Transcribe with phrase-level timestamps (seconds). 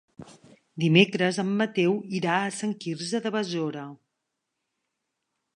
[0.83, 3.87] Dimecres en Mateu irà a Sant Quirze de Besora.